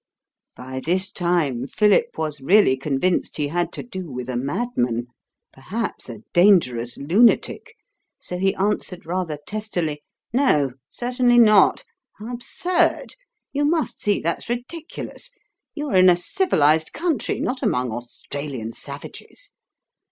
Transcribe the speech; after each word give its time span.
By 0.55 0.81
this 0.83 1.11
time 1.11 1.67
Philip 1.67 2.17
was 2.17 2.41
really 2.41 2.75
convinced 2.75 3.37
he 3.37 3.49
had 3.49 3.71
to 3.73 3.83
do 3.83 4.09
with 4.11 4.29
a 4.29 4.35
madman 4.35 5.05
perhaps 5.53 6.09
a 6.09 6.23
dangerous 6.33 6.97
lunatic. 6.97 7.75
So 8.19 8.39
he 8.39 8.55
answered 8.55 9.05
rather 9.05 9.37
testily, 9.45 10.01
"No, 10.33 10.71
certainly 10.89 11.37
not; 11.37 11.83
how 12.17 12.31
absurd! 12.33 13.13
you 13.53 13.63
must 13.63 14.01
see 14.01 14.19
that's 14.19 14.49
ridiculous. 14.49 15.29
You're 15.75 15.93
in 15.93 16.09
a 16.09 16.17
civilised 16.17 16.93
country, 16.93 17.39
not 17.39 17.61
among 17.61 17.91
Australian 17.91 18.71
savages. 18.71 19.51